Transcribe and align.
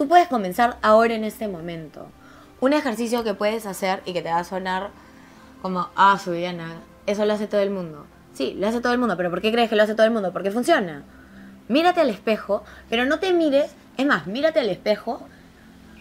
Tú 0.00 0.08
puedes 0.08 0.28
comenzar 0.28 0.78
ahora 0.80 1.12
en 1.12 1.24
este 1.24 1.46
momento. 1.46 2.06
Un 2.58 2.72
ejercicio 2.72 3.22
que 3.22 3.34
puedes 3.34 3.66
hacer 3.66 4.00
y 4.06 4.14
que 4.14 4.22
te 4.22 4.30
va 4.30 4.38
a 4.38 4.44
sonar 4.44 4.88
como, 5.60 5.90
ah, 5.94 6.18
Subiana, 6.18 6.76
eso 7.04 7.26
lo 7.26 7.34
hace 7.34 7.46
todo 7.46 7.60
el 7.60 7.68
mundo. 7.68 8.06
Sí, 8.32 8.56
lo 8.58 8.66
hace 8.66 8.80
todo 8.80 8.94
el 8.94 8.98
mundo, 8.98 9.18
pero 9.18 9.28
¿por 9.28 9.42
qué 9.42 9.52
crees 9.52 9.68
que 9.68 9.76
lo 9.76 9.82
hace 9.82 9.94
todo 9.94 10.06
el 10.06 10.12
mundo? 10.12 10.32
Porque 10.32 10.50
funciona. 10.50 11.02
Mírate 11.68 12.00
al 12.00 12.08
espejo, 12.08 12.64
pero 12.88 13.04
no 13.04 13.18
te 13.18 13.34
mires, 13.34 13.72
es 13.98 14.06
más, 14.06 14.26
mírate 14.26 14.60
al 14.60 14.70
espejo 14.70 15.20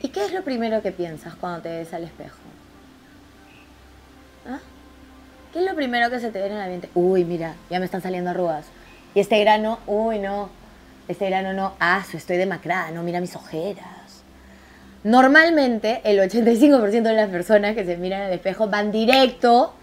y 0.01 0.07
¿qué 0.07 0.23
es 0.23 0.31
lo 0.31 0.45
primero 0.45 0.81
que 0.81 0.93
piensas 0.93 1.35
cuando 1.35 1.59
te 1.59 1.67
ves 1.67 1.93
al 1.93 2.05
espejo? 2.05 2.37
¿Ah? 4.47 4.59
¿Qué 5.51 5.59
es 5.59 5.65
lo 5.65 5.75
primero 5.75 6.09
que 6.09 6.21
se 6.21 6.31
te 6.31 6.39
viene 6.39 6.55
a 6.55 6.59
la 6.59 6.67
mente? 6.67 6.89
Uy, 6.95 7.25
mira, 7.25 7.55
ya 7.69 7.79
me 7.79 7.85
están 7.85 8.01
saliendo 8.01 8.29
arrugas. 8.29 8.65
Y 9.13 9.19
este 9.19 9.37
grano, 9.41 9.79
uy, 9.87 10.19
no. 10.19 10.57
Este 11.09 11.25
grano 11.25 11.53
no. 11.53 11.73
Ah, 11.79 12.05
estoy 12.13 12.37
demacrada, 12.37 12.91
no, 12.91 13.01
mira 13.03 13.19
mis 13.19 13.35
ojeras. 13.35 14.23
Normalmente, 15.03 16.01
el 16.03 16.19
85% 16.19 17.01
de 17.01 17.13
las 17.13 17.29
personas 17.29 17.73
que 17.73 17.83
se 17.83 17.97
miran 17.97 18.21
al 18.21 18.31
espejo 18.31 18.67
van 18.67 18.91
directo 18.91 19.73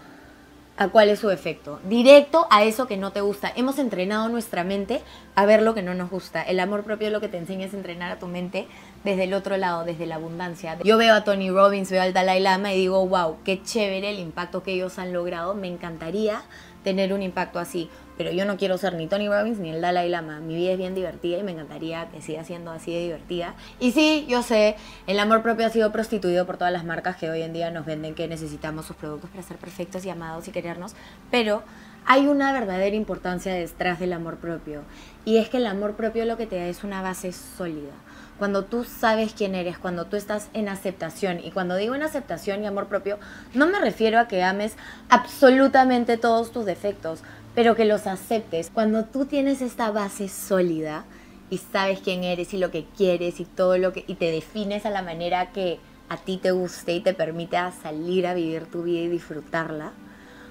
a 0.77 0.87
cuál 0.87 1.09
es 1.09 1.19
su 1.19 1.29
efecto. 1.29 1.79
Directo 1.83 2.47
a 2.49 2.63
eso 2.63 2.87
que 2.87 2.95
no 2.95 3.11
te 3.11 3.21
gusta. 3.21 3.51
Hemos 3.55 3.77
entrenado 3.77 4.29
nuestra 4.29 4.63
mente 4.63 5.01
a 5.35 5.45
ver 5.45 5.63
lo 5.63 5.73
que 5.73 5.81
no 5.81 5.95
nos 5.95 6.09
gusta. 6.09 6.43
El 6.43 6.59
amor 6.61 6.83
propio 6.83 7.09
lo 7.09 7.19
que 7.19 7.27
te 7.27 7.37
enseña 7.37 7.65
es 7.65 7.73
entrenar 7.73 8.11
a 8.11 8.19
tu 8.19 8.27
mente 8.27 8.67
desde 9.03 9.25
el 9.25 9.33
otro 9.33 9.57
lado, 9.57 9.83
desde 9.83 10.05
la 10.05 10.15
abundancia. 10.15 10.77
Yo 10.83 10.97
veo 10.97 11.13
a 11.13 11.23
Tony 11.23 11.49
Robbins, 11.49 11.91
veo 11.91 12.01
al 12.01 12.13
Dalai 12.13 12.39
Lama 12.39 12.73
y 12.73 12.77
digo, 12.77 13.05
wow, 13.05 13.37
qué 13.43 13.61
chévere 13.61 14.11
el 14.11 14.19
impacto 14.19 14.63
que 14.63 14.73
ellos 14.73 14.97
han 14.97 15.11
logrado. 15.11 15.55
Me 15.55 15.67
encantaría 15.67 16.43
tener 16.87 17.11
un 17.11 17.21
impacto 17.21 17.59
así. 17.59 17.89
Pero 18.17 18.31
yo 18.31 18.45
no 18.45 18.55
quiero 18.55 18.77
ser 18.77 18.93
ni 18.93 19.07
Tony 19.07 19.27
Robbins 19.27 19.59
ni 19.59 19.71
el 19.71 19.81
Dalai 19.81 20.07
Lama. 20.07 20.39
Mi 20.39 20.55
vida 20.55 20.71
es 20.71 20.77
bien 20.77 20.95
divertida 20.95 21.37
y 21.37 21.43
me 21.43 21.51
encantaría 21.51 22.07
que 22.11 22.21
siga 22.21 22.45
siendo 22.45 22.71
así 22.71 22.93
de 22.93 23.01
divertida. 23.01 23.55
Y 23.77 23.91
sí, 23.91 24.25
yo 24.29 24.41
sé, 24.41 24.77
el 25.05 25.19
amor 25.19 25.41
propio 25.41 25.65
ha 25.65 25.69
sido 25.69 25.91
prostituido 25.91 26.45
por 26.45 26.55
todas 26.55 26.71
las 26.71 26.85
marcas 26.85 27.17
que 27.17 27.29
hoy 27.29 27.41
en 27.41 27.51
día 27.51 27.71
nos 27.71 27.85
venden 27.85 28.15
que 28.15 28.29
necesitamos 28.29 28.85
sus 28.85 28.95
productos 28.95 29.29
para 29.29 29.43
ser 29.43 29.57
perfectos 29.57 30.05
y 30.05 30.09
amados 30.09 30.47
y 30.47 30.51
querernos. 30.51 30.95
Pero 31.29 31.61
hay 32.07 32.27
una 32.27 32.51
verdadera 32.51 32.95
importancia 32.95 33.53
detrás 33.53 33.99
del 33.99 34.13
amor 34.13 34.37
propio. 34.37 34.81
Y 35.25 35.37
es 35.37 35.49
que 35.49 35.57
el 35.57 35.67
amor 35.67 35.93
propio 35.93 36.25
lo 36.25 36.37
que 36.37 36.47
te 36.47 36.55
da 36.55 36.65
es 36.65 36.83
una 36.83 37.01
base 37.01 37.31
sólida 37.31 37.93
cuando 38.37 38.63
tú 38.65 38.83
sabes 38.83 39.33
quién 39.33 39.55
eres, 39.55 39.77
cuando 39.77 40.05
tú 40.05 40.15
estás 40.15 40.49
en 40.53 40.69
aceptación. 40.69 41.39
Y 41.43 41.51
cuando 41.51 41.75
digo 41.75 41.95
en 41.95 42.03
aceptación 42.03 42.63
y 42.63 42.67
amor 42.67 42.87
propio, 42.87 43.17
no 43.53 43.67
me 43.67 43.79
refiero 43.79 44.19
a 44.19 44.27
que 44.27 44.43
ames 44.43 44.75
absolutamente 45.09 46.17
todos 46.17 46.51
tus 46.51 46.65
defectos, 46.65 47.21
pero 47.55 47.75
que 47.75 47.85
los 47.85 48.07
aceptes. 48.07 48.69
Cuando 48.73 49.05
tú 49.05 49.25
tienes 49.25 49.61
esta 49.61 49.91
base 49.91 50.29
sólida 50.29 51.05
y 51.49 51.57
sabes 51.57 51.99
quién 51.99 52.23
eres 52.23 52.53
y 52.53 52.57
lo 52.57 52.71
que 52.71 52.85
quieres 52.95 53.39
y 53.39 53.45
todo 53.45 53.77
lo 53.77 53.93
que 53.93 54.03
y 54.07 54.15
te 54.15 54.31
defines 54.31 54.85
a 54.85 54.89
la 54.89 55.01
manera 55.01 55.51
que 55.51 55.79
a 56.09 56.17
ti 56.17 56.37
te 56.37 56.51
guste 56.51 56.93
y 56.93 57.01
te 57.01 57.13
permita 57.13 57.71
salir 57.71 58.27
a 58.27 58.33
vivir 58.33 58.65
tu 58.65 58.83
vida 58.83 59.01
y 59.01 59.09
disfrutarla, 59.09 59.91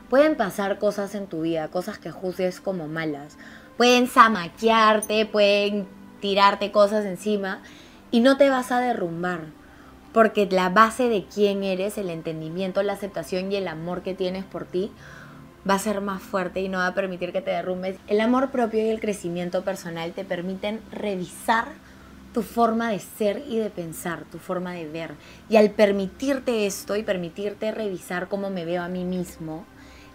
pueden 0.08 0.36
pasar 0.36 0.78
cosas 0.78 1.14
en 1.14 1.26
tu 1.26 1.42
vida, 1.42 1.68
cosas 1.68 1.98
que 1.98 2.10
juzgues 2.10 2.60
como 2.60 2.88
malas. 2.88 3.36
Pueden 3.76 4.06
zamaquearte, 4.06 5.26
pueden 5.26 5.86
tirarte 6.20 6.70
cosas 6.72 7.04
encima 7.04 7.60
y 8.10 8.20
no 8.20 8.36
te 8.36 8.50
vas 8.50 8.72
a 8.72 8.80
derrumbar. 8.80 9.40
Porque 10.12 10.46
la 10.50 10.70
base 10.70 11.08
de 11.08 11.26
quién 11.32 11.62
eres, 11.62 11.98
el 11.98 12.08
entendimiento, 12.08 12.82
la 12.82 12.94
aceptación 12.94 13.52
y 13.52 13.56
el 13.56 13.68
amor 13.68 14.02
que 14.02 14.14
tienes 14.14 14.44
por 14.44 14.64
ti 14.64 14.90
va 15.68 15.74
a 15.74 15.78
ser 15.78 16.00
más 16.00 16.22
fuerte 16.22 16.60
y 16.60 16.68
no 16.68 16.78
va 16.78 16.86
a 16.86 16.94
permitir 16.94 17.32
que 17.32 17.42
te 17.42 17.50
derrumbes. 17.50 17.98
El 18.06 18.20
amor 18.20 18.50
propio 18.50 18.84
y 18.84 18.88
el 18.88 19.00
crecimiento 19.00 19.62
personal 19.62 20.12
te 20.12 20.24
permiten 20.24 20.80
revisar 20.90 21.66
tu 22.32 22.42
forma 22.42 22.90
de 22.90 23.00
ser 23.00 23.42
y 23.48 23.58
de 23.58 23.70
pensar, 23.70 24.24
tu 24.30 24.38
forma 24.38 24.72
de 24.72 24.86
ver. 24.88 25.12
Y 25.48 25.56
al 25.56 25.70
permitirte 25.70 26.66
esto 26.66 26.94
y 26.96 27.02
permitirte 27.02 27.72
revisar 27.72 28.28
cómo 28.28 28.50
me 28.50 28.64
veo 28.64 28.82
a 28.82 28.88
mí 28.88 29.04
mismo, 29.04 29.64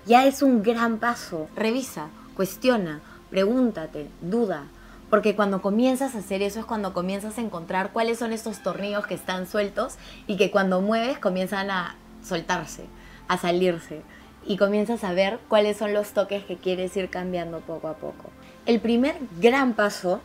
ya 0.06 0.26
es 0.26 0.42
un 0.42 0.64
gran 0.64 0.98
paso. 0.98 1.48
Revisa, 1.56 2.10
cuestiona, 2.36 3.02
pregúntate, 3.30 4.08
duda. 4.22 4.66
Porque 5.10 5.36
cuando 5.36 5.62
comienzas 5.62 6.16
a 6.16 6.20
hacer 6.20 6.42
eso 6.42 6.60
es 6.60 6.66
cuando 6.66 6.94
comienzas 6.94 7.38
a 7.38 7.42
encontrar 7.42 7.92
cuáles 7.92 8.20
son 8.20 8.32
estos 8.32 8.64
tornillos 8.64 9.06
que 9.06 9.14
están 9.14 9.46
sueltos 9.46 9.96
y 10.26 10.38
que 10.38 10.52
cuando 10.52 10.80
mueves 10.80 11.20
comienzan 11.20 11.70
a 11.70 11.96
soltarse, 12.24 12.86
a 13.28 13.38
salirse 13.38 14.02
y 14.46 14.58
comienzas 14.58 15.04
a 15.04 15.14
ver 15.14 15.40
cuáles 15.50 15.78
son 15.78 15.94
los 15.94 16.12
toques 16.14 16.46
que 16.46 16.58
quieres 16.58 16.96
ir 16.96 17.10
cambiando 17.10 17.60
poco 17.60 17.90
a 17.90 17.96
poco. 17.96 18.30
El 18.66 18.80
primer 18.80 19.18
gran 19.40 19.74
paso, 19.74 20.22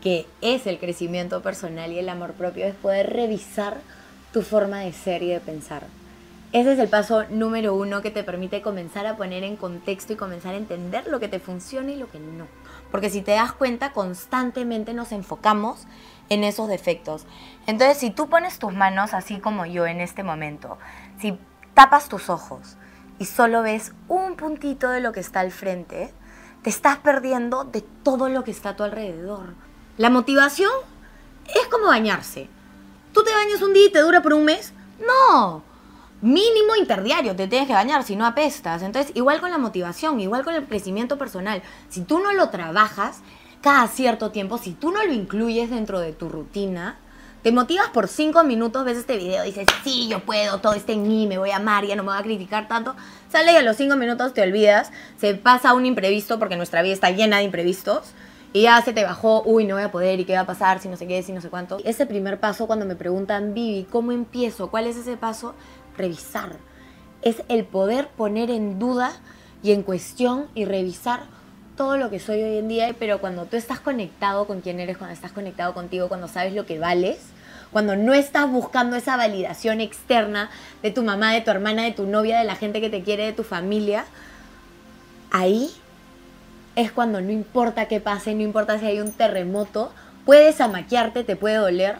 que 0.00 0.26
es 0.40 0.66
el 0.66 0.78
crecimiento 0.78 1.42
personal 1.42 1.92
y 1.92 1.98
el 1.98 2.08
amor 2.08 2.34
propio, 2.34 2.66
es 2.66 2.74
poder 2.74 3.12
revisar 3.12 3.78
tu 4.32 4.42
forma 4.42 4.80
de 4.80 4.92
ser 4.92 5.22
y 5.22 5.28
de 5.28 5.40
pensar. 5.40 5.84
Ese 6.50 6.72
es 6.72 6.78
el 6.78 6.88
paso 6.88 7.24
número 7.28 7.74
uno 7.74 8.00
que 8.00 8.10
te 8.10 8.24
permite 8.24 8.62
comenzar 8.62 9.06
a 9.06 9.16
poner 9.16 9.44
en 9.44 9.56
contexto 9.56 10.14
y 10.14 10.16
comenzar 10.16 10.54
a 10.54 10.58
entender 10.58 11.06
lo 11.06 11.20
que 11.20 11.28
te 11.28 11.40
funciona 11.40 11.92
y 11.92 11.96
lo 11.96 12.10
que 12.10 12.18
no. 12.18 12.46
Porque 12.90 13.10
si 13.10 13.20
te 13.20 13.32
das 13.32 13.52
cuenta, 13.52 13.92
constantemente 13.92 14.94
nos 14.94 15.12
enfocamos 15.12 15.86
en 16.30 16.44
esos 16.44 16.68
defectos. 16.68 17.26
Entonces, 17.66 17.98
si 17.98 18.10
tú 18.10 18.30
pones 18.30 18.58
tus 18.58 18.72
manos 18.72 19.12
así 19.12 19.40
como 19.40 19.66
yo 19.66 19.86
en 19.86 20.00
este 20.00 20.22
momento, 20.22 20.78
si 21.20 21.38
tapas 21.74 22.08
tus 22.08 22.30
ojos, 22.30 22.78
y 23.18 23.26
solo 23.26 23.62
ves 23.62 23.92
un 24.06 24.36
puntito 24.36 24.88
de 24.90 25.00
lo 25.00 25.12
que 25.12 25.20
está 25.20 25.40
al 25.40 25.50
frente, 25.50 26.12
te 26.62 26.70
estás 26.70 26.98
perdiendo 26.98 27.64
de 27.64 27.82
todo 28.02 28.28
lo 28.28 28.44
que 28.44 28.52
está 28.52 28.70
a 28.70 28.76
tu 28.76 28.84
alrededor. 28.84 29.54
La 29.96 30.08
motivación 30.08 30.70
es 31.46 31.66
como 31.68 31.86
bañarse. 31.86 32.48
¿Tú 33.12 33.22
te 33.24 33.32
bañas 33.32 33.60
un 33.62 33.72
día 33.72 33.86
y 33.86 33.92
te 33.92 34.00
dura 34.00 34.22
por 34.22 34.32
un 34.32 34.44
mes? 34.44 34.72
No. 35.00 35.62
Mínimo 36.20 36.74
interdiario 36.76 37.36
te 37.36 37.46
tienes 37.46 37.68
que 37.68 37.74
bañar, 37.74 38.02
si 38.02 38.16
no 38.16 38.26
apestas. 38.26 38.82
Entonces, 38.82 39.12
igual 39.14 39.40
con 39.40 39.50
la 39.50 39.58
motivación, 39.58 40.18
igual 40.18 40.44
con 40.44 40.54
el 40.54 40.64
crecimiento 40.64 41.16
personal. 41.16 41.62
Si 41.88 42.00
tú 42.00 42.18
no 42.18 42.32
lo 42.32 42.50
trabajas 42.50 43.20
cada 43.62 43.86
cierto 43.86 44.30
tiempo, 44.30 44.58
si 44.58 44.72
tú 44.72 44.90
no 44.90 45.04
lo 45.04 45.12
incluyes 45.12 45.70
dentro 45.70 46.00
de 46.00 46.12
tu 46.12 46.28
rutina, 46.28 46.98
te 47.42 47.52
motivas 47.52 47.88
por 47.90 48.08
cinco 48.08 48.42
minutos, 48.42 48.84
ves 48.84 48.98
este 48.98 49.16
video, 49.16 49.44
dices, 49.44 49.66
sí, 49.84 50.08
yo 50.08 50.20
puedo, 50.20 50.58
todo 50.58 50.74
está 50.74 50.92
en 50.92 51.06
mí, 51.06 51.28
me 51.28 51.38
voy 51.38 51.50
a 51.50 51.56
amar, 51.56 51.86
ya 51.86 51.94
no 51.94 52.02
me 52.02 52.10
voy 52.10 52.18
a 52.18 52.22
criticar 52.24 52.66
tanto. 52.66 52.96
Sale 53.30 53.52
y 53.52 53.56
a 53.56 53.62
los 53.62 53.76
cinco 53.76 53.94
minutos 53.94 54.34
te 54.34 54.42
olvidas, 54.42 54.90
se 55.18 55.34
pasa 55.34 55.72
un 55.74 55.86
imprevisto 55.86 56.40
porque 56.40 56.56
nuestra 56.56 56.82
vida 56.82 56.94
está 56.94 57.10
llena 57.10 57.38
de 57.38 57.44
imprevistos. 57.44 58.12
Y 58.52 58.62
ya 58.62 58.80
se 58.80 58.92
te 58.92 59.04
bajó, 59.04 59.42
uy, 59.44 59.64
no 59.66 59.74
voy 59.74 59.84
a 59.84 59.90
poder, 59.90 60.20
¿y 60.20 60.24
qué 60.24 60.32
va 60.34 60.40
a 60.40 60.46
pasar? 60.46 60.80
Si 60.80 60.88
no 60.88 60.96
sé 60.96 61.06
qué, 61.06 61.22
si 61.22 61.32
no 61.32 61.40
sé 61.40 61.50
cuánto. 61.50 61.78
Ese 61.84 62.06
primer 62.06 62.40
paso, 62.40 62.66
cuando 62.66 62.86
me 62.86 62.96
preguntan, 62.96 63.52
Vivi, 63.52 63.84
¿cómo 63.84 64.12
empiezo? 64.12 64.70
¿Cuál 64.70 64.86
es 64.86 64.96
ese 64.96 65.16
paso? 65.16 65.54
Revisar. 65.96 66.56
Es 67.20 67.42
el 67.48 67.64
poder 67.64 68.08
poner 68.08 68.50
en 68.50 68.78
duda 68.78 69.12
y 69.62 69.72
en 69.72 69.82
cuestión 69.82 70.46
y 70.54 70.64
revisar 70.64 71.24
todo 71.76 71.96
lo 71.96 72.10
que 72.10 72.20
soy 72.20 72.42
hoy 72.42 72.56
en 72.56 72.68
día, 72.68 72.94
pero 72.98 73.20
cuando 73.20 73.44
tú 73.44 73.56
estás 73.56 73.80
conectado 73.80 74.46
con 74.46 74.62
quién 74.62 74.80
eres, 74.80 74.96
cuando 74.96 75.14
estás 75.14 75.32
conectado 75.32 75.74
contigo, 75.74 76.08
cuando 76.08 76.26
sabes 76.26 76.54
lo 76.54 76.64
que 76.64 76.78
vales, 76.78 77.18
cuando 77.70 77.96
no 77.96 78.14
estás 78.14 78.50
buscando 78.50 78.96
esa 78.96 79.16
validación 79.16 79.80
externa 79.80 80.50
de 80.82 80.90
tu 80.90 81.02
mamá, 81.02 81.32
de 81.32 81.42
tu 81.42 81.50
hermana, 81.50 81.84
de 81.84 81.92
tu 81.92 82.06
novia, 82.06 82.38
de 82.38 82.44
la 82.44 82.56
gente 82.56 82.80
que 82.80 82.88
te 82.88 83.02
quiere, 83.02 83.26
de 83.26 83.32
tu 83.32 83.44
familia, 83.44 84.06
ahí 85.30 85.70
es 86.78 86.92
cuando 86.92 87.20
no 87.20 87.32
importa 87.32 87.88
qué 87.88 88.00
pase, 88.00 88.36
no 88.36 88.42
importa 88.42 88.78
si 88.78 88.86
hay 88.86 89.00
un 89.00 89.10
terremoto, 89.10 89.92
puedes 90.24 90.60
amaquearte, 90.60 91.24
te 91.24 91.34
puede 91.34 91.56
doler, 91.56 91.96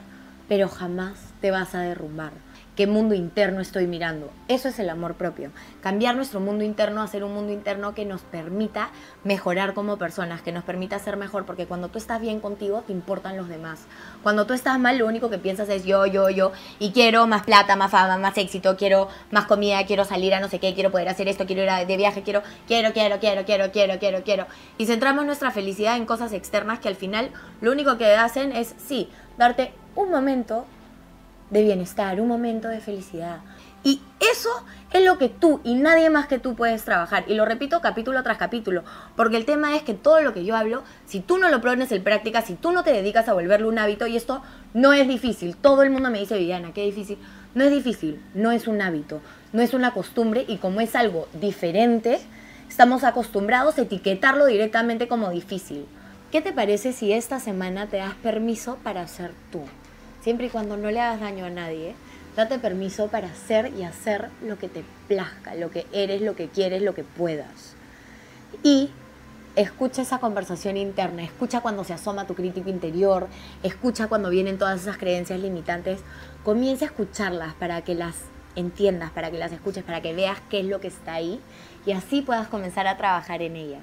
pero 0.49 0.69
jamás 0.69 1.19
te 1.41 1.51
vas 1.51 1.75
a 1.75 1.81
derrumbar 1.81 2.31
qué 2.79 2.87
mundo 2.87 3.17
interno 3.17 3.61
estoy 3.61 3.89
mirando. 3.89 4.31
Eso 4.47 4.69
es 4.69 4.79
el 4.79 4.89
amor 4.89 5.15
propio. 5.15 5.51
Cambiar 5.83 6.15
nuestro 6.15 6.39
mundo 6.39 6.63
interno 6.63 7.03
a 7.03 7.09
ser 7.09 7.25
un 7.25 7.35
mundo 7.35 7.53
interno 7.53 7.93
que 7.93 8.05
nos 8.05 8.21
permita 8.21 8.91
mejorar 9.25 9.75
como 9.75 9.97
personas, 9.97 10.43
que 10.43 10.53
nos 10.53 10.63
permita 10.63 10.97
ser 11.01 11.17
mejor, 11.17 11.45
porque 11.45 11.67
cuando 11.67 11.89
tú 11.89 11.99
estás 11.99 12.21
bien 12.21 12.39
contigo, 12.39 12.85
te 12.87 12.93
importan 12.93 13.37
los 13.37 13.49
demás. 13.49 13.81
Cuando 14.23 14.47
tú 14.47 14.55
estás 14.55 14.79
mal, 14.79 14.97
lo 14.97 15.09
único 15.09 15.29
que 15.29 15.39
piensas 15.39 15.69
es 15.71 15.85
yo, 15.87 16.07
yo, 16.07 16.31
yo, 16.31 16.53
y 16.79 16.93
quiero 16.93 17.27
más 17.27 17.43
plata, 17.43 17.75
más 17.75 17.91
fama, 17.91 18.17
más 18.17 18.39
éxito, 18.39 18.77
quiero 18.77 19.09
más 19.33 19.47
comida, 19.47 19.85
quiero 19.85 20.05
salir 20.05 20.33
a 20.33 20.39
no 20.39 20.49
sé 20.49 20.61
qué, 20.61 20.73
quiero 20.73 20.93
poder 20.93 21.09
hacer 21.09 21.27
esto, 21.27 21.47
quiero 21.47 21.65
ir 21.65 21.85
de 21.85 21.97
viaje, 21.97 22.23
quiero, 22.23 22.45
quiero, 22.69 22.93
quiero, 22.93 23.19
quiero, 23.19 23.45
quiero, 23.45 23.73
quiero, 23.73 23.99
quiero, 23.99 24.23
quiero. 24.23 24.47
Y 24.79 24.87
centramos 24.87 25.27
nuestra 25.27 25.51
felicidad 25.51 25.97
en 25.97 26.07
cosas 26.07 26.33
externas 26.33 26.79
que 26.79 26.87
al 26.87 26.95
final 26.95 27.31
lo 27.61 27.73
único 27.73 27.99
que 27.99 28.15
hacen 28.15 28.53
es, 28.53 28.77
sí, 28.79 29.09
darte 29.37 29.73
un 29.97 30.13
momento 30.13 30.65
de 31.51 31.63
bienestar, 31.63 32.21
un 32.21 32.29
momento 32.29 32.69
de 32.69 32.81
felicidad. 32.81 33.39
Y 33.85 34.01
eso 34.21 34.51
es 34.93 35.05
lo 35.05 35.19
que 35.19 35.29
tú 35.29 35.61
y 35.65 35.75
nadie 35.75 36.11
más 36.11 36.27
que 36.27 36.39
tú 36.39 36.55
puedes 36.55 36.85
trabajar. 36.85 37.25
Y 37.29 37.35
lo 37.35 37.45
repito 37.45 37.81
capítulo 37.81 38.23
tras 38.23 38.39
capítulo, 38.39 38.83
porque 39.17 39.37
el 39.37 39.45
tema 39.45 39.77
es 39.77 39.83
que 39.83 39.95
todo 39.95 40.21
lo 40.21 40.35
que 40.35 40.45
yo 40.45 40.57
hablo, 40.57 40.83
si 41.07 41.21
tú 41.21 41.39
no 41.39 41.49
lo 41.49 41.61
pones 41.61 41.93
en 41.93 42.03
práctica, 42.03 42.43
si 42.43 42.55
tú 42.55 42.73
no 42.73 42.83
te 42.83 42.93
dedicas 42.93 43.29
a 43.29 43.35
volverlo 43.35 43.69
un 43.69 43.79
hábito, 43.79 44.07
y 44.07 44.17
esto 44.17 44.43
no 44.75 44.93
es 44.93 45.07
difícil, 45.07 45.57
todo 45.57 45.83
el 45.83 45.91
mundo 45.91 46.11
me 46.11 46.19
dice, 46.19 46.37
Viviana, 46.37 46.73
qué 46.75 46.83
difícil. 46.83 47.19
No 47.55 47.65
es 47.65 47.71
difícil, 47.71 48.21
no 48.35 48.51
es 48.51 48.69
un 48.69 48.83
hábito, 48.83 49.21
no 49.53 49.63
es 49.63 49.73
una 49.75 49.93
costumbre 49.93 50.45
y 50.47 50.59
como 50.59 50.81
es 50.81 50.95
algo 50.95 51.29
diferente, 51.41 52.21
estamos 52.69 53.05
acostumbrados 53.05 53.79
a 53.79 53.83
etiquetarlo 53.83 54.47
directamente 54.47 55.09
como 55.09 55.31
difícil. 55.31 55.87
¿Qué 56.31 56.43
te 56.43 56.53
parece 56.53 56.93
si 56.93 57.13
esta 57.13 57.41
semana 57.41 57.87
te 57.87 57.97
das 57.97 58.15
permiso 58.17 58.77
para 58.83 59.09
ser 59.09 59.33
tú? 59.51 59.63
Siempre 60.21 60.47
y 60.47 60.51
cuando 60.51 60.77
no 60.77 60.91
le 60.91 61.01
hagas 61.01 61.21
daño 61.21 61.45
a 61.45 61.51
nadie, 61.51 61.95
date 62.37 62.59
permiso 62.59 63.09
para 63.09 63.29
hacer 63.29 63.73
y 63.77 63.83
hacer 63.83 64.29
lo 64.43 64.59
que 64.59 64.69
te 64.69 64.85
plazca, 65.09 65.55
lo 65.55 65.71
que 65.71 65.87
eres, 65.93 66.23
lo 66.23 66.37
que 66.37 66.49
quieres, 66.49 66.83
lo 66.83 66.95
que 66.95 67.05
puedas. 67.05 67.75
Y 68.63 68.91
escucha 69.57 70.03
esa 70.03 70.19
conversación 70.19 70.77
interna, 70.77 71.25
escucha 71.25 71.61
cuando 71.61 71.83
se 71.85 71.93
asoma 71.93 72.27
tu 72.27 72.35
crítico 72.35 72.71
interior, 72.71 73.27
escucha 73.63 74.07
cuando 74.07 74.31
vienen 74.31 74.59
todas 74.59 74.83
esas 74.83 74.99
creencias 74.99 75.41
limitantes, 75.41 76.01
comienza 76.45 76.85
a 76.85 76.89
escucharlas 76.89 77.55
para 77.55 77.83
que 77.83 77.95
las 77.95 78.15
entiendas, 78.55 79.11
para 79.11 79.31
que 79.31 79.39
las 79.39 79.53
escuches, 79.53 79.83
para 79.85 80.01
que 80.01 80.15
veas 80.15 80.39
qué 80.49 80.61
es 80.61 80.67
lo 80.67 80.81
que 80.81 80.89
está 80.89 81.15
ahí 81.15 81.41
y 81.87 81.93
así 81.93 82.23
puedas 82.23 82.49
comenzar 82.49 82.87
a 82.87 82.97
trabajar 82.97 83.43
en 83.43 83.57
ellas. 83.57 83.83